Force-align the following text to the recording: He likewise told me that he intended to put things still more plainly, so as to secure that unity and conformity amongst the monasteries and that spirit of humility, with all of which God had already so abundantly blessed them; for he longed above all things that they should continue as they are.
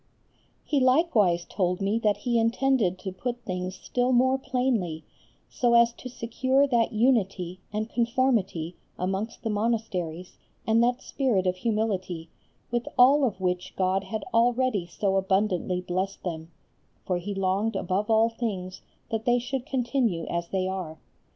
He 0.63 0.79
likewise 0.79 1.45
told 1.47 1.79
me 1.79 1.99
that 1.99 2.17
he 2.17 2.39
intended 2.39 2.97
to 2.97 3.11
put 3.11 3.45
things 3.45 3.75
still 3.75 4.11
more 4.11 4.39
plainly, 4.39 5.03
so 5.47 5.75
as 5.75 5.93
to 5.93 6.09
secure 6.09 6.65
that 6.65 6.91
unity 6.91 7.59
and 7.71 7.87
conformity 7.87 8.75
amongst 8.97 9.43
the 9.43 9.51
monasteries 9.51 10.37
and 10.65 10.81
that 10.83 11.03
spirit 11.03 11.45
of 11.45 11.57
humility, 11.57 12.31
with 12.71 12.87
all 12.97 13.23
of 13.25 13.39
which 13.39 13.75
God 13.75 14.05
had 14.05 14.23
already 14.33 14.87
so 14.87 15.17
abundantly 15.17 15.81
blessed 15.81 16.23
them; 16.23 16.49
for 17.05 17.19
he 17.19 17.35
longed 17.35 17.75
above 17.75 18.09
all 18.09 18.29
things 18.31 18.81
that 19.11 19.25
they 19.25 19.37
should 19.37 19.67
continue 19.67 20.25
as 20.31 20.47
they 20.47 20.67
are. 20.67 20.97